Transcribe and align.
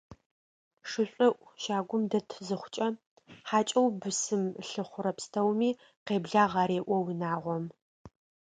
Шышӏоӏу 0.89 1.49
щагум 1.61 2.03
дэт 2.11 2.29
зыхъукӏэ, 2.45 2.87
хьакӏэу 3.47 3.87
бысым 3.99 4.43
лъыхъурэ 4.67 5.11
пстэуми 5.17 5.71
«къеблагъ» 6.05 6.55
ареӏо 6.61 6.97
унагъом. 7.11 7.65